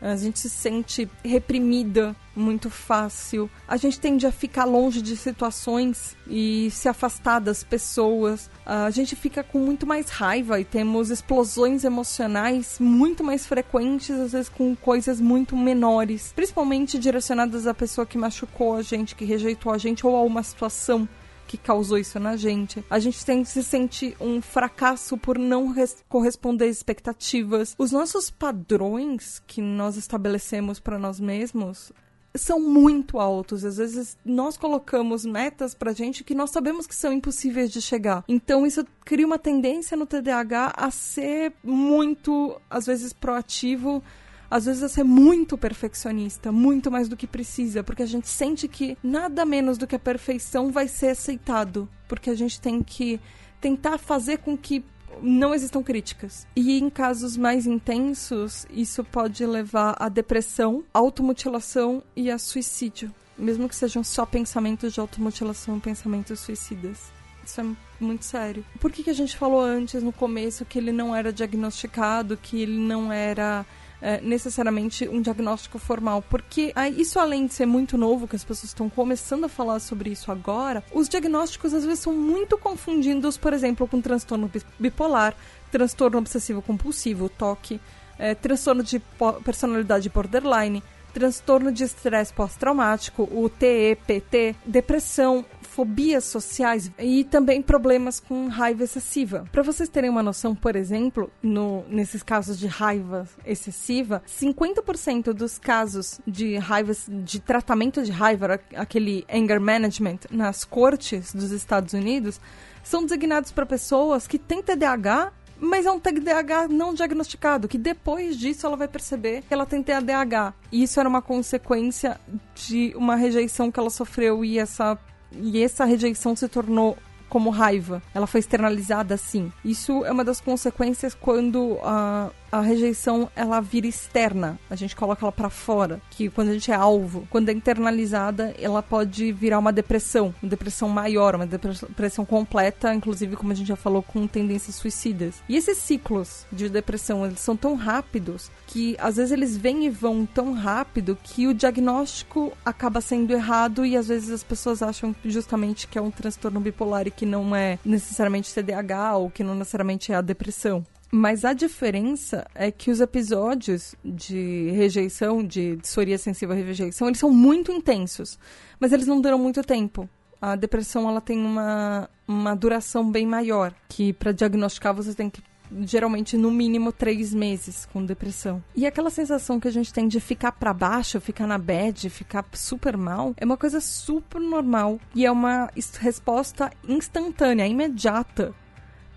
[0.04, 3.50] a gente se sente reprimida muito fácil.
[3.68, 8.50] A gente tende a ficar longe de situações e se afastar das pessoas.
[8.66, 14.34] A gente fica com muito mais raiva e temos explosões emocionais muito mais frequentes, às
[14.34, 19.72] vezes com coisas muito menores, principalmente direcionadas à pessoa que machucou a gente, que rejeitou
[19.72, 21.08] a gente ou a uma situação
[21.48, 22.84] que causou isso na gente.
[22.90, 25.74] A gente tem, se sente um fracasso por não
[26.10, 27.76] corresponder às expectativas.
[27.78, 31.92] Os nossos padrões que nós estabelecemos para nós mesmos
[32.36, 33.64] são muito altos.
[33.64, 38.24] Às vezes nós colocamos metas pra gente que nós sabemos que são impossíveis de chegar.
[38.28, 44.04] Então isso cria uma tendência no TDAH a ser muito, às vezes, proativo
[44.50, 48.68] às vezes a ser muito perfeccionista, muito mais do que precisa, porque a gente sente
[48.68, 53.20] que nada menos do que a perfeição vai ser aceitado, porque a gente tem que
[53.60, 54.84] tentar fazer com que
[55.22, 56.48] não existam críticas.
[56.56, 63.70] E em casos mais intensos, isso pode levar a depressão, automutilação e a suicídio, mesmo
[63.70, 67.12] que sejam só pensamentos de automutilação, pensamentos suicidas.
[67.46, 67.66] Isso é
[68.00, 68.66] muito sério.
[68.80, 72.62] Por que, que a gente falou antes, no começo, que ele não era diagnosticado, que
[72.62, 73.66] ele não era
[74.04, 78.66] é, necessariamente um diagnóstico formal, porque isso além de ser muito novo, que as pessoas
[78.66, 83.54] estão começando a falar sobre isso agora, os diagnósticos às vezes são muito confundidos, por
[83.54, 85.34] exemplo, com transtorno bipolar,
[85.72, 87.80] transtorno obsessivo compulsivo, TOC,
[88.20, 89.02] é, transtorno de
[89.46, 98.48] personalidade borderline, transtorno de estresse pós-traumático, o TEPT, depressão, fobias sociais e também problemas com
[98.48, 99.46] raiva excessiva.
[99.52, 105.58] Para vocês terem uma noção, por exemplo, no, nesses casos de raiva excessiva, 50% dos
[105.58, 112.40] casos de raiva, de tratamento de raiva, aquele anger management nas cortes dos Estados Unidos,
[112.84, 118.38] são designados para pessoas que têm TDAH mas é um TDAH não diagnosticado, que depois
[118.38, 120.54] disso ela vai perceber que ela tem TDAH.
[120.70, 122.20] E isso era uma consequência
[122.54, 125.00] de uma rejeição que ela sofreu e essa,
[125.42, 126.98] e essa rejeição se tornou
[127.30, 128.02] como raiva.
[128.14, 129.52] Ela foi externalizada assim.
[129.66, 134.60] Isso é uma das consequências quando a, a rejeição ela vira externa.
[134.70, 138.54] A gente coloca ela para fora, que quando a gente é alvo, quando é internalizada,
[138.60, 143.70] ela pode virar uma depressão, uma depressão maior, uma depressão completa, inclusive como a gente
[143.70, 145.42] já falou, com tendências suicidas.
[145.50, 149.90] E esses ciclos de depressão, eles são tão rápidos que às vezes eles vêm e
[149.90, 155.16] vão tão rápido que o diagnóstico acaba sendo errado e às vezes as pessoas acham
[155.26, 159.56] justamente que é um transtorno bipolar e que não é necessariamente TDAH ou que não
[159.56, 160.86] necessariamente é a depressão.
[161.16, 167.20] Mas a diferença é que os episódios de rejeição, de disforia sensível à rejeição, eles
[167.20, 168.40] são muito intensos,
[168.80, 170.10] mas eles não duram muito tempo.
[170.42, 175.40] A depressão ela tem uma, uma duração bem maior, que para diagnosticar você tem que
[175.82, 178.64] geralmente no mínimo três meses com depressão.
[178.76, 182.44] E aquela sensação que a gente tem de ficar para baixo, ficar na bad, ficar
[182.54, 188.56] super mal, é uma coisa super normal e é uma resposta instantânea, imediata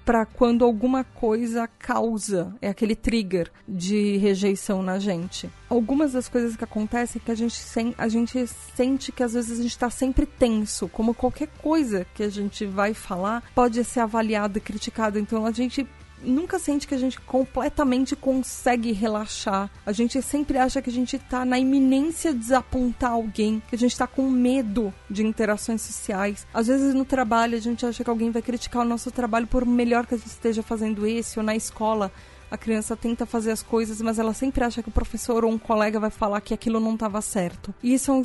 [0.07, 5.51] para quando alguma coisa causa, é aquele trigger de rejeição na gente.
[5.69, 9.35] Algumas das coisas que acontecem é que a gente, sem, a gente sente que às
[9.35, 13.83] vezes a gente está sempre tenso, como qualquer coisa que a gente vai falar pode
[13.83, 15.19] ser avaliada e criticada.
[15.19, 15.85] Então a gente
[16.23, 19.71] nunca sente que a gente completamente consegue relaxar.
[19.85, 23.79] A gente sempre acha que a gente tá na iminência de desapontar alguém, que a
[23.79, 26.47] gente tá com medo de interações sociais.
[26.53, 29.65] Às vezes no trabalho a gente acha que alguém vai criticar o nosso trabalho por
[29.65, 32.13] melhor que a gente esteja fazendo esse, ou na escola
[32.51, 35.59] a criança tenta fazer as coisas, mas ela sempre acha que o professor ou um
[35.59, 37.75] colega vai falar que aquilo não estava certo.
[37.83, 38.23] E isso é um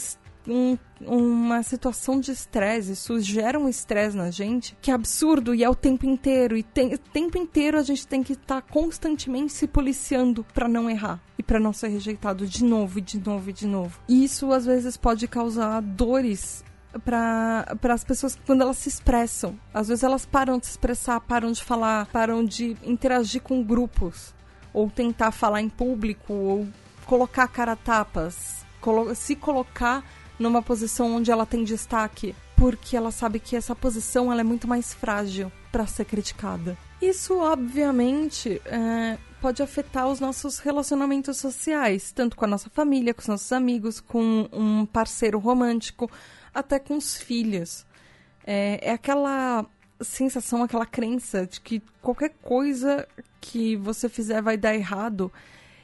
[0.47, 5.63] um, uma situação de estresse, isso gera um estresse na gente que é absurdo e
[5.63, 6.57] é o tempo inteiro.
[6.57, 10.67] E tem, o tempo inteiro a gente tem que estar tá constantemente se policiando para
[10.67, 13.99] não errar e para não ser rejeitado de novo e de novo e de novo.
[14.07, 16.63] E isso às vezes pode causar dores
[17.05, 19.57] para as pessoas quando elas se expressam.
[19.73, 24.33] Às vezes elas param de se expressar, param de falar, param de interagir com grupos,
[24.73, 26.67] ou tentar falar em público, ou
[27.05, 28.65] colocar cara tapas,
[29.15, 30.03] se colocar
[30.41, 34.67] numa posição onde ela tem destaque, porque ela sabe que essa posição ela é muito
[34.67, 36.77] mais frágil para ser criticada.
[37.01, 43.21] Isso, obviamente, é, pode afetar os nossos relacionamentos sociais, tanto com a nossa família, com
[43.21, 46.09] os nossos amigos, com um parceiro romântico,
[46.53, 47.85] até com os filhos.
[48.45, 49.65] É, é aquela
[49.99, 53.07] sensação, aquela crença de que qualquer coisa
[53.39, 55.31] que você fizer vai dar errado.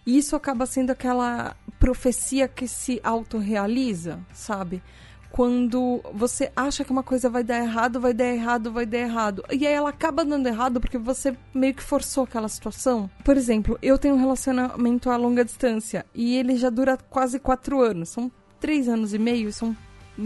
[0.08, 4.82] E isso acaba sendo aquela profecia que se autorrealiza, sabe?
[5.30, 9.44] Quando você acha que uma coisa vai dar errado, vai dar errado, vai dar errado.
[9.52, 13.10] E aí ela acaba dando errado porque você meio que forçou aquela situação.
[13.26, 17.82] Por exemplo, eu tenho um relacionamento a longa distância e ele já dura quase quatro
[17.82, 18.08] anos.
[18.08, 19.76] São três anos e meio, são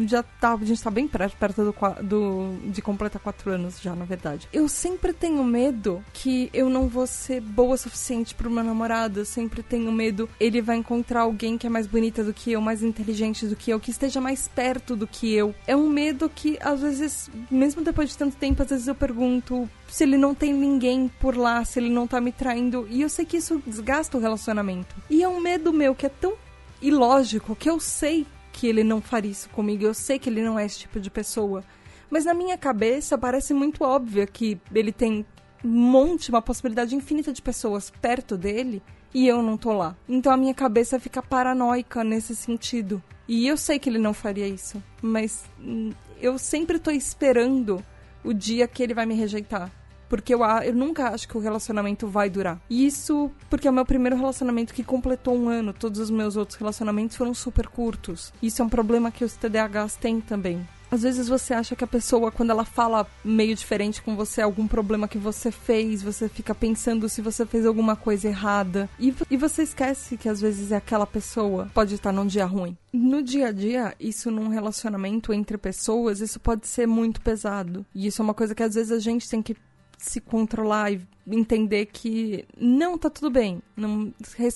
[0.07, 3.95] já tá, a gente tá bem perto, perto do, do, de completar quatro anos já,
[3.95, 4.47] na verdade.
[4.51, 9.19] Eu sempre tenho medo que eu não vou ser boa o suficiente pro meu namorado.
[9.19, 12.61] Eu sempre tenho medo ele vai encontrar alguém que é mais bonita do que eu,
[12.61, 15.53] mais inteligente do que eu, que esteja mais perto do que eu.
[15.67, 19.69] É um medo que, às vezes, mesmo depois de tanto tempo, às vezes eu pergunto
[19.87, 22.87] se ele não tem ninguém por lá, se ele não tá me traindo.
[22.89, 24.95] E eu sei que isso desgasta o relacionamento.
[25.09, 26.33] E é um medo meu que é tão
[26.81, 29.83] ilógico que eu sei que ele não faria isso comigo.
[29.83, 31.63] Eu sei que ele não é esse tipo de pessoa.
[32.09, 35.25] Mas na minha cabeça parece muito óbvio que ele tem
[35.63, 38.81] um monte, uma possibilidade infinita de pessoas perto dele
[39.13, 39.95] e eu não tô lá.
[40.07, 43.01] Então a minha cabeça fica paranoica nesse sentido.
[43.27, 47.83] E eu sei que ele não faria isso, mas hum, eu sempre tô esperando
[48.23, 49.71] o dia que ele vai me rejeitar.
[50.11, 52.59] Porque eu, eu nunca acho que o relacionamento vai durar.
[52.69, 55.71] E isso porque é o meu primeiro relacionamento que completou um ano.
[55.71, 58.33] Todos os meus outros relacionamentos foram super curtos.
[58.43, 60.67] Isso é um problema que os TDAHs têm também.
[60.91, 64.67] Às vezes você acha que a pessoa, quando ela fala meio diferente com você, algum
[64.67, 68.89] problema que você fez, você fica pensando se você fez alguma coisa errada.
[68.99, 71.71] E, e você esquece que às vezes é aquela pessoa.
[71.73, 72.77] Pode estar num dia ruim.
[72.91, 77.85] No dia a dia, isso num relacionamento entre pessoas, isso pode ser muito pesado.
[77.95, 79.55] E isso é uma coisa que às vezes a gente tem que
[80.01, 83.61] se controlar e entender que não tá tudo bem.
[83.77, 84.11] Não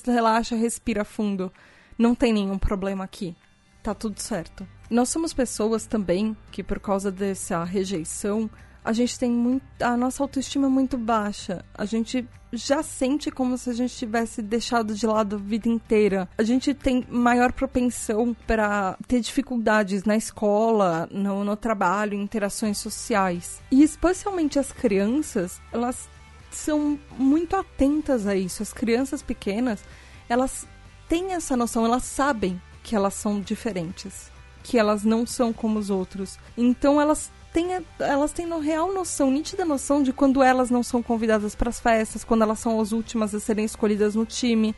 [0.07, 1.53] relaxa, respira fundo.
[1.97, 3.35] Não tem nenhum problema aqui.
[3.83, 4.67] Tá tudo certo.
[4.89, 8.49] Nós somos pessoas também que por causa dessa rejeição
[8.85, 9.65] a gente tem muito.
[9.81, 11.65] A nossa autoestima é muito baixa.
[11.73, 16.29] A gente já sente como se a gente tivesse deixado de lado a vida inteira.
[16.37, 22.77] A gente tem maior propensão para ter dificuldades na escola, no, no trabalho, em interações
[22.77, 23.59] sociais.
[23.71, 26.07] E especialmente as crianças, elas
[26.51, 28.61] são muito atentas a isso.
[28.61, 29.83] As crianças pequenas,
[30.29, 30.67] elas
[31.09, 34.31] têm essa noção, elas sabem que elas são diferentes,
[34.63, 36.37] que elas não são como os outros.
[36.55, 41.01] Então elas têm, elas têm no real noção, nítida noção de quando elas não são
[41.01, 44.75] convidadas para as festas, quando elas são as últimas a serem escolhidas no time,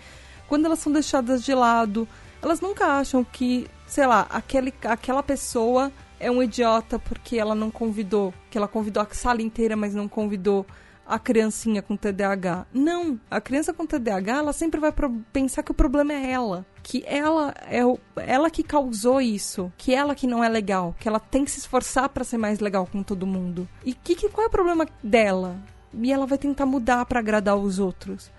[0.47, 2.07] quando elas são deixadas de lado.
[2.39, 7.71] Elas nunca acham que, sei lá, aquele, aquela pessoa é um idiota porque ela não
[7.71, 10.63] convidou, que ela convidou a sala inteira, mas não convidou
[11.03, 12.67] a criancinha com TDAH.
[12.71, 14.93] Não, a criança com TDAH, ela sempre vai
[15.33, 19.93] pensar que o problema é ela, que ela é o, ela que causou isso, que
[19.93, 22.87] ela que não é legal, que ela tem que se esforçar para ser mais legal
[22.89, 23.67] com todo mundo.
[23.83, 25.59] E que, que qual é o problema dela?
[25.93, 28.31] E ela vai tentar mudar para agradar os outros.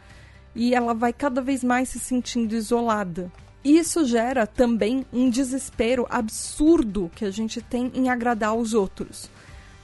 [0.54, 3.30] E ela vai cada vez mais se sentindo isolada.
[3.62, 9.24] Isso gera também um desespero absurdo que a gente tem em agradar os outros.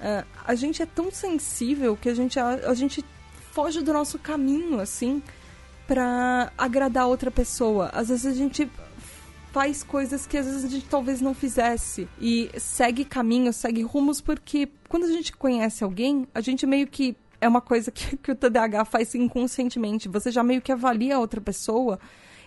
[0.01, 3.05] Uh, a gente é tão sensível que a gente, a, a gente
[3.53, 5.23] foge do nosso caminho, assim,
[5.87, 7.91] para agradar outra pessoa.
[7.93, 8.71] Às vezes a gente
[9.53, 14.21] faz coisas que às vezes a gente talvez não fizesse e segue caminhos, segue rumos,
[14.21, 17.17] porque quando a gente conhece alguém, a gente meio que.
[17.41, 20.09] É uma coisa que, que o TDAH faz inconscientemente.
[20.09, 22.01] Você já meio que avalia a outra pessoa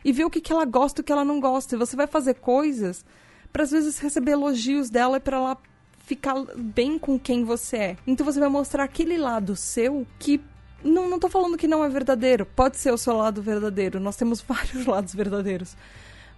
[0.04, 1.76] e vê o que, que ela gosta e o que ela não gosta.
[1.76, 3.06] E você vai fazer coisas
[3.54, 5.58] para às vezes receber elogios dela e para ela
[6.00, 7.97] ficar bem com quem você é.
[8.08, 10.41] Então você vai mostrar aquele lado seu que
[10.88, 12.45] não, não tô falando que não é verdadeiro.
[12.45, 14.00] Pode ser o seu lado verdadeiro.
[14.00, 15.76] Nós temos vários lados verdadeiros.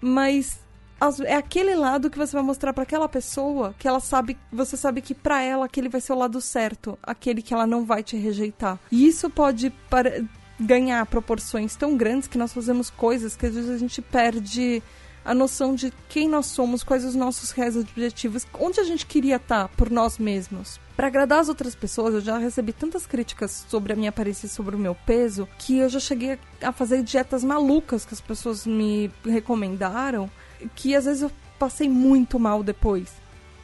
[0.01, 0.59] Mas
[1.25, 5.01] é aquele lado que você vai mostrar para aquela pessoa que ela sabe, você sabe
[5.01, 8.17] que para ela aquele vai ser o lado certo, aquele que ela não vai te
[8.17, 8.77] rejeitar.
[8.91, 9.71] E isso pode
[10.59, 14.83] ganhar proporções tão grandes que nós fazemos coisas que às vezes a gente perde
[15.23, 19.37] a noção de quem nós somos, quais os nossos reais objetivos, onde a gente queria
[19.37, 20.79] estar por nós mesmos.
[20.99, 24.49] Para agradar as outras pessoas, eu já recebi tantas críticas sobre a minha aparência e
[24.49, 28.65] sobre o meu peso que eu já cheguei a fazer dietas malucas que as pessoas
[28.65, 30.29] me recomendaram,
[30.75, 33.13] que às vezes eu passei muito mal depois.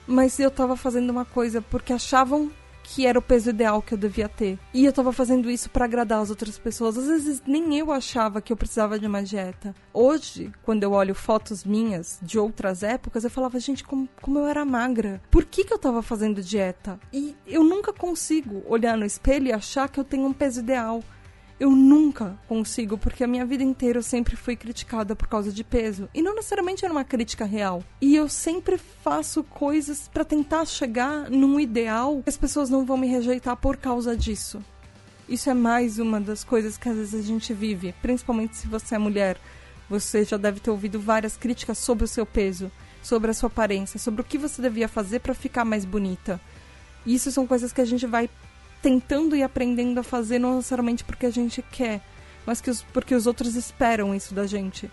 [0.08, 2.50] Mas eu tava fazendo uma coisa porque achavam
[2.86, 4.60] que era o peso ideal que eu devia ter.
[4.74, 6.98] E eu tava fazendo isso para agradar as outras pessoas.
[6.98, 9.74] Às vezes nem eu achava que eu precisava de uma dieta.
[9.91, 14.45] Hoje, quando eu olho fotos minhas de outras épocas, eu falava, gente, como, como eu
[14.45, 15.19] era magra.
[15.32, 17.00] Por que, que eu tava fazendo dieta?
[17.12, 21.04] E eu nunca consigo olhar no espelho e achar que eu tenho um peso ideal
[21.60, 25.63] eu nunca consigo, porque a minha vida inteira eu sempre fui criticada por causa de
[25.63, 26.10] peso.
[26.13, 27.84] E não necessariamente era uma crítica real.
[28.02, 32.98] E eu sempre faço coisas para tentar chegar num ideal que as pessoas não vão
[32.98, 34.62] me rejeitar por causa disso.
[35.30, 38.96] Isso é mais uma das coisas que às vezes a gente vive, principalmente se você
[38.96, 39.38] é mulher.
[39.89, 44.00] Você já deve ter ouvido várias críticas sobre o seu peso, sobre a sua aparência,
[44.00, 46.39] sobre o que você devia fazer para ficar mais bonita.
[47.06, 48.30] Isso são coisas que a gente vai
[48.86, 52.02] tentando e aprendendo a fazer não necessariamente porque a gente quer,
[52.45, 54.91] mas que os, porque os outros esperam isso da gente.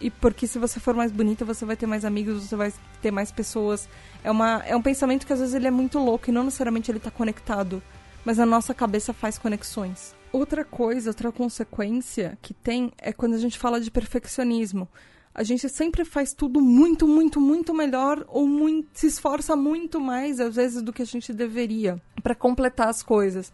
[0.00, 2.72] E porque se você for mais bonita, você vai ter mais amigos, você vai
[3.02, 3.90] ter mais pessoas.
[4.24, 6.90] É, uma, é um pensamento que às vezes ele é muito louco e não necessariamente
[6.90, 7.82] ele está conectado,
[8.24, 10.14] mas a nossa cabeça faz conexões.
[10.32, 14.88] Outra coisa, outra consequência que tem é quando a gente fala de perfeccionismo
[15.36, 20.40] a gente sempre faz tudo muito, muito, muito melhor ou muito, se esforça muito mais,
[20.40, 23.52] às vezes, do que a gente deveria para completar as coisas.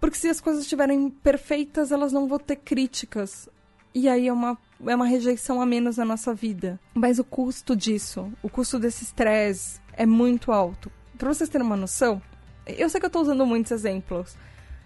[0.00, 3.50] Porque se as coisas estiverem perfeitas, elas não vão ter críticas.
[3.94, 4.56] E aí é uma,
[4.86, 6.80] é uma rejeição a menos na nossa vida.
[6.94, 10.90] Mas o custo disso, o custo desse estresse é muito alto.
[11.18, 12.22] Para vocês terem uma noção,
[12.66, 14.34] eu sei que eu estou usando muitos exemplos,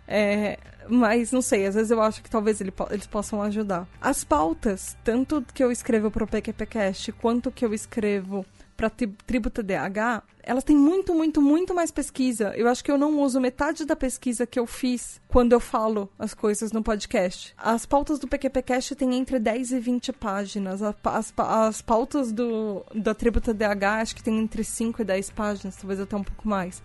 [0.09, 3.87] é, mas não sei, às vezes eu acho que talvez ele, eles possam ajudar.
[4.01, 8.45] As pautas, tanto que eu escrevo pro PQPcast quanto que eu escrevo
[8.77, 12.53] para Tribo TDAH, elas têm muito, muito, muito mais pesquisa.
[12.57, 16.11] Eu acho que eu não uso metade da pesquisa que eu fiz quando eu falo
[16.19, 17.55] as coisas no podcast.
[17.57, 20.83] As pautas do PQPcast têm entre 10 e 20 páginas.
[20.83, 25.77] As, as pautas do, da Tribo TDAH acho que tem entre 5 e 10 páginas,
[25.77, 26.83] talvez até um pouco mais.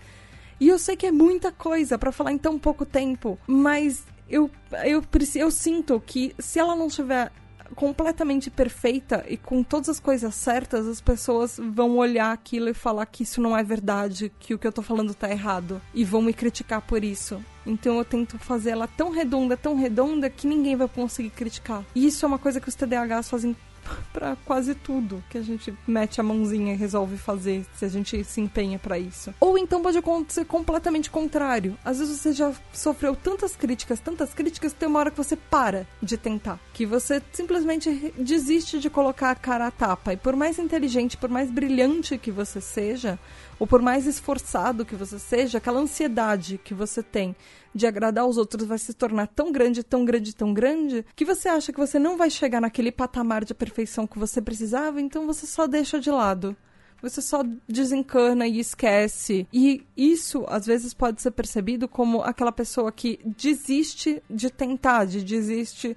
[0.60, 4.50] E eu sei que é muita coisa para falar em tão pouco tempo, mas eu,
[4.86, 5.04] eu,
[5.36, 7.32] eu sinto que se ela não estiver
[7.76, 13.06] completamente perfeita e com todas as coisas certas, as pessoas vão olhar aquilo e falar
[13.06, 16.22] que isso não é verdade, que o que eu tô falando tá errado e vão
[16.22, 17.44] me criticar por isso.
[17.66, 21.84] Então eu tento fazer ela tão redonda, tão redonda que ninguém vai conseguir criticar.
[21.94, 23.56] E isso é uma coisa que os TDAHs fazem
[24.14, 28.24] para quase tudo que a gente mete a mãozinha e resolve fazer, se a gente
[28.24, 29.34] se empenha para isso.
[29.40, 31.78] Ou então pode acontecer completamente contrário.
[31.84, 35.88] Às vezes você já sofreu tantas críticas, tantas críticas, tem uma hora que você para
[36.02, 40.14] de tentar, que você simplesmente desiste de colocar a cara à tapa.
[40.14, 43.20] E por mais inteligente, por mais brilhante que você seja,
[43.60, 47.36] ou por mais esforçado que você seja, aquela ansiedade que você tem
[47.74, 51.50] de agradar os outros vai se tornar tão grande, tão grande, tão grande, que você
[51.50, 55.46] acha que você não vai chegar naquele patamar de perfeição que você precisava, então você
[55.46, 56.56] só deixa de lado.
[57.02, 59.48] Você só desencana e esquece.
[59.54, 65.24] E isso, às vezes, pode ser percebido como aquela pessoa que desiste de tentar, de
[65.24, 65.96] desiste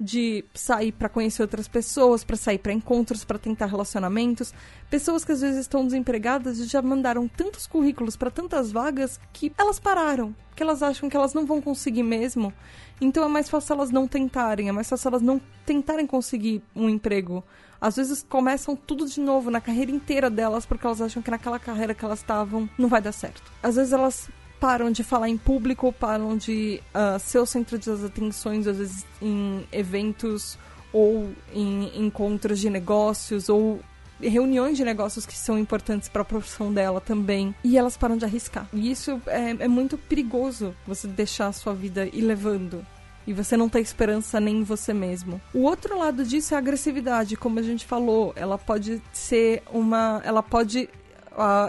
[0.00, 4.54] de sair para conhecer outras pessoas, para sair para encontros, para tentar relacionamentos.
[4.88, 9.52] Pessoas que às vezes estão desempregadas e já mandaram tantos currículos para tantas vagas que
[9.58, 12.52] elas pararam, que elas acham que elas não vão conseguir mesmo.
[13.00, 16.88] Então é mais fácil elas não tentarem, é mais fácil elas não tentarem conseguir um
[16.88, 17.44] emprego.
[17.80, 21.58] Às vezes começam tudo de novo na carreira inteira delas porque elas acham que naquela
[21.58, 23.42] carreira que elas estavam não vai dar certo.
[23.62, 24.28] Às vezes elas
[24.60, 29.06] param de falar em público, param de uh, ser o centro das atenções, às vezes
[29.20, 30.58] em eventos
[30.92, 33.80] ou em encontros de negócios ou
[34.20, 37.54] reuniões de negócios que são importantes para a profissão dela também.
[37.62, 38.68] E elas param de arriscar.
[38.72, 42.84] E isso é, é muito perigoso, você deixar a sua vida ir levando
[43.28, 45.38] e você não tem esperança nem em você mesmo.
[45.52, 50.22] O outro lado disso é a agressividade, como a gente falou, ela pode ser uma,
[50.24, 50.88] ela pode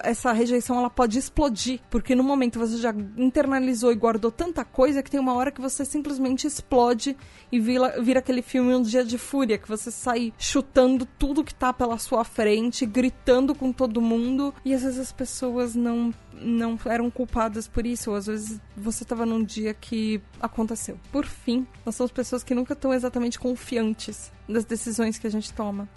[0.03, 5.03] essa rejeição ela pode explodir, porque no momento você já internalizou e guardou tanta coisa
[5.03, 7.15] que tem uma hora que você simplesmente explode
[7.51, 11.53] e vira, vira aquele filme Um Dia de Fúria, que você sai chutando tudo que
[11.53, 16.80] tá pela sua frente, gritando com todo mundo, e às vezes as pessoas não não
[16.86, 20.97] eram culpadas por isso, ou às vezes você estava num dia que aconteceu.
[21.11, 25.51] Por fim, nós somos pessoas que nunca estão exatamente confiantes das decisões que a gente
[25.53, 25.89] toma.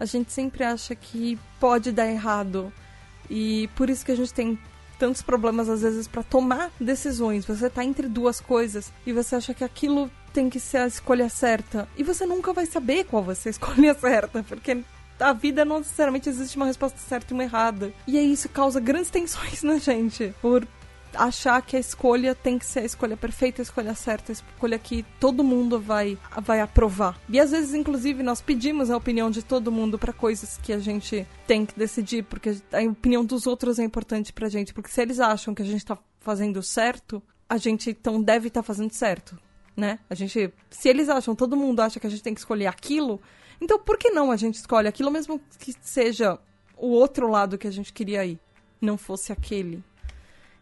[0.00, 2.72] A gente sempre acha que pode dar errado,
[3.32, 4.58] e por isso que a gente tem
[4.98, 7.46] tantos problemas às vezes para tomar decisões.
[7.46, 11.30] Você tá entre duas coisas e você acha que aquilo tem que ser a escolha
[11.30, 11.88] certa.
[11.96, 14.84] E você nunca vai saber qual vai ser a escolha certa, porque
[15.18, 17.90] a vida não necessariamente existe uma resposta certa e uma errada.
[18.06, 20.34] E aí isso causa grandes tensões na gente.
[20.42, 20.68] Por
[21.14, 24.78] achar que a escolha tem que ser a escolha perfeita, a escolha certa, a escolha
[24.78, 27.20] que todo mundo vai, vai aprovar.
[27.28, 30.78] E às vezes, inclusive, nós pedimos a opinião de todo mundo para coisas que a
[30.78, 34.72] gente tem que decidir, porque a opinião dos outros é importante pra gente.
[34.72, 38.62] Porque se eles acham que a gente tá fazendo certo, a gente então deve estar
[38.62, 39.38] tá fazendo certo.
[39.76, 39.98] Né?
[40.08, 43.20] A gente, se eles acham, todo mundo acha que a gente tem que escolher aquilo,
[43.60, 46.38] então por que não a gente escolhe aquilo mesmo que seja
[46.76, 48.38] o outro lado que a gente queria ir,
[48.80, 49.82] não fosse aquele?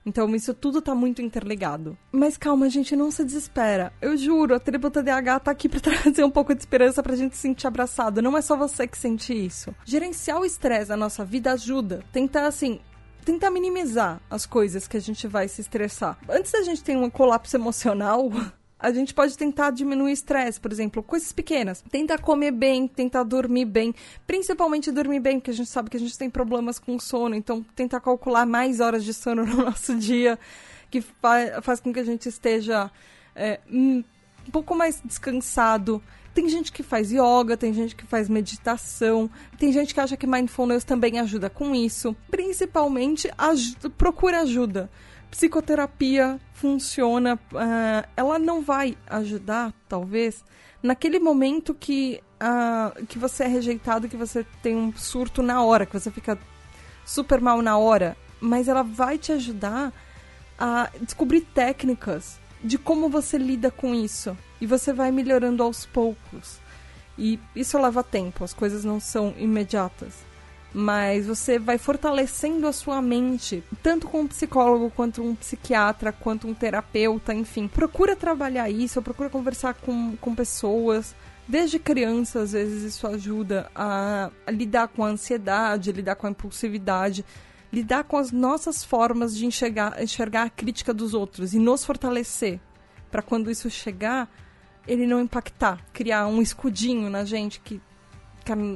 [0.04, 1.96] Então isso tudo tá muito interligado.
[2.10, 3.92] Mas calma, gente, não se desespera.
[4.00, 7.36] Eu juro, a Tributa DH tá aqui para trazer um pouco de esperança pra gente
[7.36, 8.22] se sentir abraçado.
[8.22, 9.74] Não é só você que sente isso.
[9.84, 12.02] Gerenciar o estresse na nossa vida ajuda.
[12.12, 12.80] Tentar assim,
[13.24, 16.18] tentar minimizar as coisas que a gente vai se estressar.
[16.28, 18.30] Antes da gente ter um colapso emocional,
[18.80, 21.84] a gente pode tentar diminuir o estresse, por exemplo, coisas pequenas.
[21.90, 23.94] Tentar comer bem, tentar dormir bem,
[24.26, 27.62] principalmente dormir bem, porque a gente sabe que a gente tem problemas com sono, então
[27.76, 30.38] tentar calcular mais horas de sono no nosso dia,
[30.90, 32.90] que fa faz com que a gente esteja
[33.36, 34.02] é, um
[34.50, 36.02] pouco mais descansado.
[36.32, 39.28] Tem gente que faz yoga, tem gente que faz meditação,
[39.58, 42.16] tem gente que acha que mindfulness também ajuda com isso.
[42.30, 43.28] Principalmente,
[43.98, 44.88] procura ajuda
[45.30, 47.38] psicoterapia funciona.
[47.52, 50.44] Uh, ela não vai ajudar, talvez,
[50.82, 55.86] naquele momento que, uh, que você é rejeitado, que você tem um surto na hora,
[55.86, 56.38] que você fica
[57.04, 58.16] super mal na hora.
[58.40, 59.92] Mas ela vai te ajudar
[60.58, 64.36] a descobrir técnicas de como você lida com isso.
[64.60, 66.58] E você vai melhorando aos poucos.
[67.18, 70.29] E isso leva tempo, as coisas não são imediatas
[70.72, 76.46] mas você vai fortalecendo a sua mente, tanto com um psicólogo, quanto um psiquiatra, quanto
[76.46, 77.66] um terapeuta, enfim.
[77.66, 81.14] Procura trabalhar isso, procura conversar com, com pessoas.
[81.48, 86.30] Desde criança, às vezes, isso ajuda a, a lidar com a ansiedade, lidar com a
[86.30, 87.24] impulsividade,
[87.72, 92.60] lidar com as nossas formas de enxergar, enxergar a crítica dos outros e nos fortalecer.
[93.10, 94.30] Para quando isso chegar,
[94.86, 97.80] ele não impactar, criar um escudinho na gente que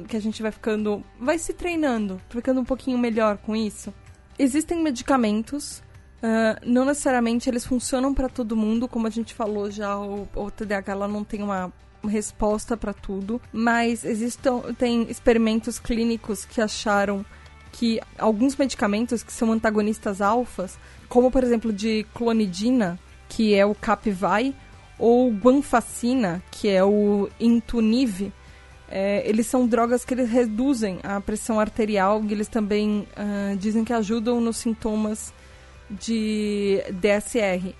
[0.07, 1.03] que a gente vai ficando.
[1.19, 3.93] vai se treinando, ficando um pouquinho melhor com isso.
[4.37, 5.81] Existem medicamentos,
[6.21, 10.51] uh, não necessariamente eles funcionam para todo mundo, como a gente falou já, o, o
[10.51, 11.71] TDAH ela não tem uma
[12.05, 17.25] resposta para tudo, mas existem tem experimentos clínicos que acharam
[17.71, 20.77] que alguns medicamentos que são antagonistas alfas,
[21.09, 24.55] como por exemplo de clonidina, que é o Capvai,
[24.97, 28.31] ou guanfacina, que é o Intuniv,
[28.89, 33.83] é, eles são drogas que eles reduzem a pressão arterial e eles também uh, dizem
[33.83, 35.33] que ajudam nos sintomas
[35.89, 37.73] de DSR.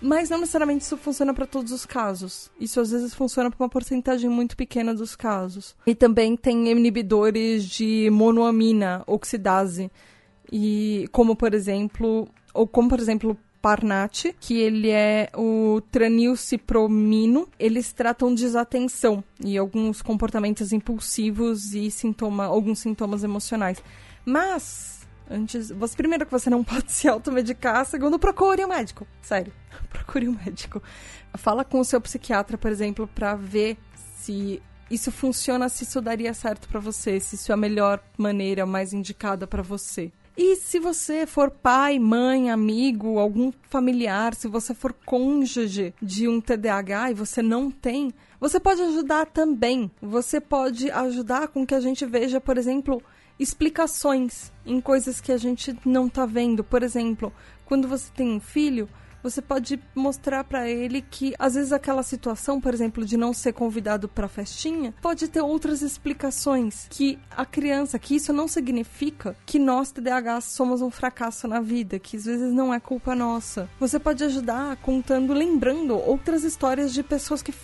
[0.00, 2.50] Mas não necessariamente isso funciona para todos os casos.
[2.58, 5.76] Isso às vezes funciona para uma porcentagem muito pequena dos casos.
[5.86, 9.90] E também tem inibidores de monoamina oxidase.
[10.50, 17.48] E como por exemplo, ou como por exemplo Parnat, que ele é o tranilcipromino.
[17.56, 23.82] Eles tratam desatenção e alguns comportamentos impulsivos e sintoma, alguns sintomas emocionais.
[24.26, 29.06] Mas antes, você primeiro que você não pode se automedicar, segundo procure um médico.
[29.22, 29.52] Sério,
[29.88, 30.82] procure um médico.
[31.34, 33.78] Fala com o seu psiquiatra, por exemplo, para ver
[34.16, 34.60] se
[34.90, 38.92] isso funciona, se isso daria certo para você, se isso é a melhor maneira mais
[38.92, 40.12] indicada para você.
[40.36, 46.40] E se você for pai, mãe, amigo, algum familiar, se você for cônjuge de um
[46.40, 49.90] TDAH e você não tem, você pode ajudar também.
[50.00, 53.02] Você pode ajudar com que a gente veja, por exemplo,
[53.38, 56.64] explicações em coisas que a gente não está vendo.
[56.64, 57.30] Por exemplo,
[57.66, 58.88] quando você tem um filho,
[59.22, 63.52] você pode mostrar para ele que às vezes aquela situação, por exemplo, de não ser
[63.52, 69.58] convidado para festinha, pode ter outras explicações que a criança, que isso não significa que
[69.58, 73.68] nós TDAH somos um fracasso na vida, que às vezes não é culpa nossa.
[73.78, 77.54] Você pode ajudar contando, lembrando outras histórias de pessoas que,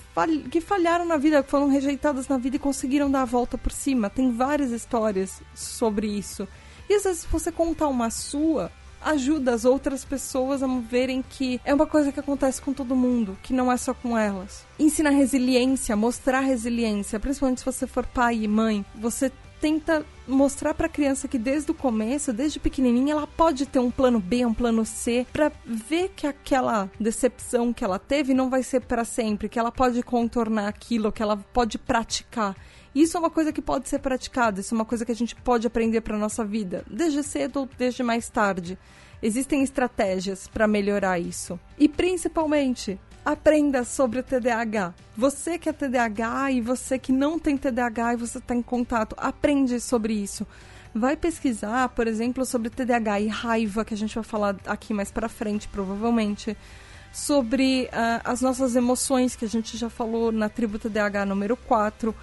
[0.51, 3.73] que falharam na vida, que foram rejeitadas na vida e conseguiram dar a volta por
[3.73, 4.11] cima.
[4.11, 6.47] Tem várias histórias sobre isso.
[6.89, 11.75] E às vezes você contar uma sua, ajuda as outras pessoas a verem que é
[11.75, 14.67] uma coisa que acontece com todo mundo, que não é só com elas.
[14.79, 18.85] Ensina resiliência, mostrar resiliência, principalmente se você for pai e mãe.
[18.95, 23.79] Você tenta mostrar para a criança que desde o começo, desde pequenininha, ela pode ter
[23.79, 28.51] um plano B, um plano C, para ver que aquela decepção que ela teve não
[28.51, 32.57] vai ser para sempre, que ela pode contornar aquilo, que ela pode praticar.
[32.95, 35.35] Isso é uma coisa que pode ser praticada, isso é uma coisa que a gente
[35.37, 38.79] pode aprender para nossa vida, desde cedo ou desde mais tarde.
[39.23, 41.59] Existem estratégias para melhorar isso.
[41.77, 44.95] E principalmente, aprenda sobre o TDAH.
[45.17, 49.15] Você que é TDAH e você que não tem TDAH e você está em contato,
[49.19, 50.47] aprende sobre isso.
[50.95, 55.11] Vai pesquisar, por exemplo, sobre TDAH e raiva, que a gente vai falar aqui mais
[55.11, 56.57] para frente, provavelmente.
[57.13, 62.15] Sobre uh, as nossas emoções, que a gente já falou na tribo TDAH número 4.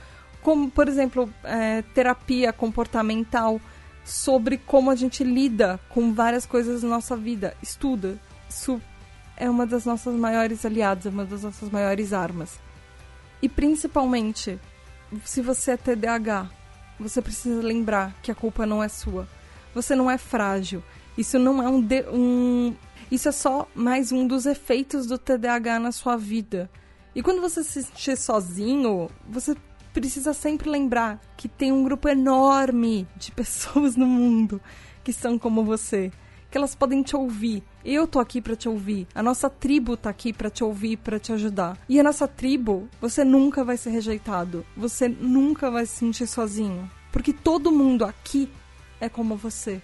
[0.45, 3.59] Como, por exemplo, é, terapia comportamental,
[4.03, 7.57] sobre como a gente lida com várias coisas na nossa vida.
[7.63, 8.19] Estuda.
[8.47, 8.79] Isso
[9.35, 12.59] é uma das nossas maiores aliadas, uma das nossas maiores armas.
[13.41, 14.59] E principalmente,
[15.23, 16.47] se você é TDAH,
[16.99, 19.27] você precisa lembrar que a culpa não é sua.
[19.73, 20.83] Você não é frágil.
[21.17, 22.75] Isso não é um, de, um
[23.09, 26.69] isso é só mais um dos efeitos do TDAH na sua vida.
[27.15, 29.55] E quando você se sentir sozinho, você
[29.95, 34.61] precisa sempre lembrar que tem um grupo enorme de pessoas no mundo
[35.05, 36.11] que são como você
[36.51, 37.63] que elas podem te ouvir.
[37.83, 39.07] Eu tô aqui para te ouvir.
[39.13, 41.77] A nossa tribo tá aqui para te ouvir, para te ajudar.
[41.87, 44.65] E a nossa tribo, você nunca vai ser rejeitado.
[44.75, 48.49] Você nunca vai se sentir sozinho, porque todo mundo aqui
[49.01, 49.81] é como você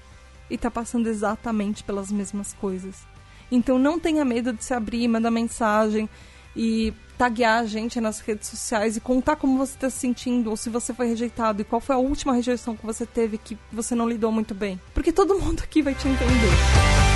[0.50, 3.06] e tá passando exatamente pelas mesmas coisas.
[3.52, 6.10] Então não tenha medo de se abrir, mandar mensagem
[6.56, 10.58] e taguear a gente nas redes sociais e contar como você está se sentindo, ou
[10.58, 13.94] se você foi rejeitado, e qual foi a última rejeição que você teve que você
[13.94, 14.82] não lidou muito bem.
[14.94, 17.11] Porque todo mundo aqui vai te entender.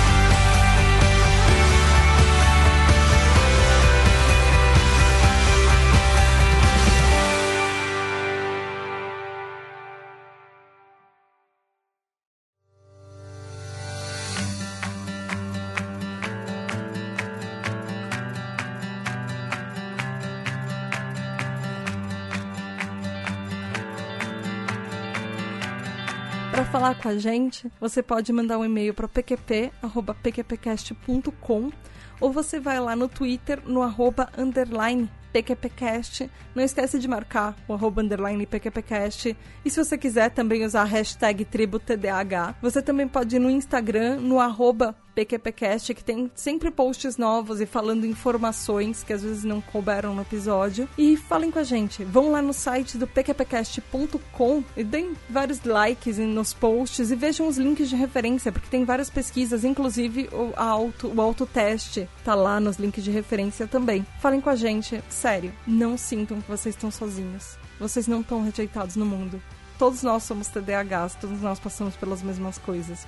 [26.76, 31.72] Falar com a gente, você pode mandar um e-mail para pqp.pqpcast.com
[32.20, 36.30] ou você vai lá no Twitter, no arroba underline PQPcast.
[36.54, 39.34] Não esquece de marcar o arroba underline PQPcast.
[39.64, 44.16] E se você quiser também usar a hashtag TribuTDH, você também pode ir no Instagram,
[44.16, 49.62] no arroba PQPcast, que tem sempre posts novos e falando informações que às vezes não
[49.62, 50.86] couberam no episódio.
[50.98, 52.04] E falem com a gente.
[52.04, 57.56] Vão lá no site do pqpcast.com e deem vários likes nos posts e vejam os
[57.56, 62.76] links de referência, porque tem várias pesquisas, inclusive o, auto, o autoteste tá lá nos
[62.76, 64.06] links de referência também.
[64.20, 65.02] Falem com a gente.
[65.08, 67.56] Sério, não sintam que vocês estão sozinhos.
[67.80, 69.40] Vocês não estão rejeitados no mundo.
[69.78, 73.06] Todos nós somos TDAHs, todos nós passamos pelas mesmas coisas.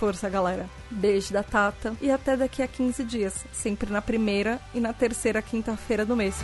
[0.00, 0.66] Força, galera.
[0.90, 5.42] Beijo da Tata e até daqui a 15 dias, sempre na primeira e na terceira
[5.42, 6.36] quinta-feira do mês.